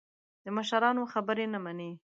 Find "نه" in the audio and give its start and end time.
1.53-1.59